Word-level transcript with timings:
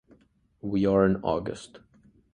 We 0.61 0.87
are 0.87 1.05
in 1.05 1.17
August. 1.17 1.77